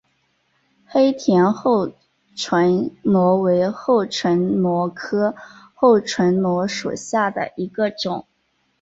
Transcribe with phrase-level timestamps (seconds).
[0.87, 1.91] 黑田厚
[2.35, 5.35] 唇螺为厚唇螺科
[5.75, 8.25] 厚唇螺属下的一个种。